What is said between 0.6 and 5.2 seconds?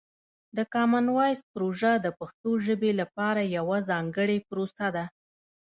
کامن وایس پروژه د پښتو ژبې لپاره یوه ځانګړې پروسه ده.